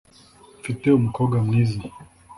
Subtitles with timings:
[0.59, 1.79] mfite umukobwa mwiza